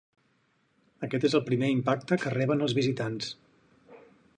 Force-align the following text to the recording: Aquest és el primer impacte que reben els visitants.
Aquest 1.07 1.27
és 1.29 1.37
el 1.39 1.45
primer 1.51 1.71
impacte 1.75 2.21
que 2.25 2.35
reben 2.39 2.67
els 2.69 2.77
visitants. 2.83 3.33